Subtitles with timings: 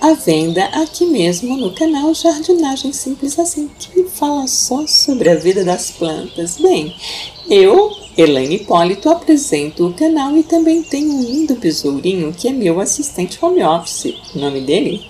[0.00, 5.64] à venda aqui mesmo no canal Jardinagem Simples Assim, que fala só sobre a vida
[5.64, 6.58] das plantas.
[6.58, 6.94] Bem,
[7.48, 12.78] eu, Elaine Hipólito, apresento o canal e também tenho um lindo besourinho que é meu
[12.78, 14.14] assistente home office.
[14.34, 15.02] O nome dele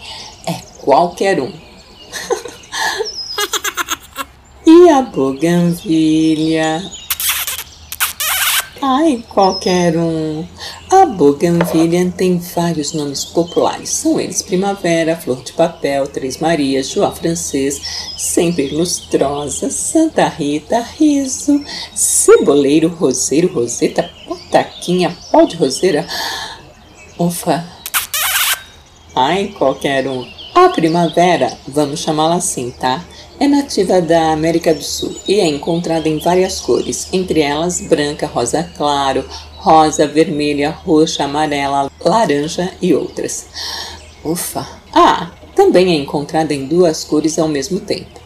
[0.47, 1.53] é Qualquer Um.
[4.65, 6.89] e a Bougainvilha
[8.83, 10.47] Ai, qualquer um.
[10.93, 13.91] A Bougainvillia tem vários nomes populares.
[13.91, 17.81] São eles Primavera, Flor de Papel, Três Marias, João Francês,
[18.19, 26.05] Sempre Lustrosa, Santa Rita, Riso, Ceboleiro, Roseiro, Roseta, Pataquinha, Pau de Roseira.
[27.17, 27.65] Ufa!
[29.15, 30.27] Ai, qualquer um.
[30.57, 33.05] A primavera, vamos chamá-la assim, tá?
[33.39, 38.27] É nativa da América do Sul e é encontrada em várias cores, entre elas branca,
[38.27, 39.25] rosa claro,
[39.61, 43.47] rosa, vermelha, roxa, amarela, laranja e outras.
[44.25, 44.67] Ufa!
[44.93, 48.21] Ah, também é encontrada em duas cores ao mesmo tempo.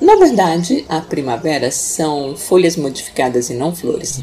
[0.00, 4.20] Na verdade, a primavera são folhas modificadas e não flores.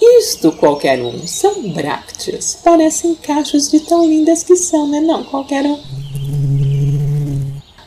[0.00, 2.58] Isto qualquer um, são brácteas.
[2.62, 5.00] Parecem cachos de tão lindas que são, né?
[5.00, 5.78] Não, qualquer um.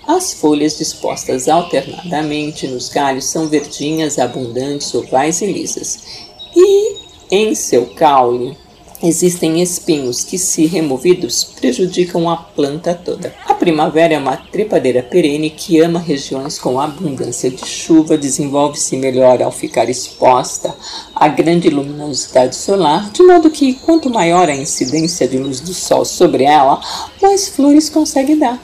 [0.08, 6.27] As folhas dispostas alternadamente nos galhos são verdinhas, abundantes, ovais e lisas.
[6.60, 6.96] E
[7.30, 8.58] em seu caule
[9.04, 13.32] existem espinhos que, se removidos, prejudicam a planta toda.
[13.46, 19.40] A primavera é uma trepadeira perene que ama regiões com abundância de chuva, desenvolve-se melhor
[19.40, 20.76] ao ficar exposta
[21.14, 26.04] à grande luminosidade solar, de modo que quanto maior a incidência de luz do sol
[26.04, 26.82] sobre ela,
[27.22, 28.60] mais flores consegue dar.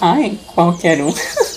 [0.00, 1.12] Ai, qualquer um.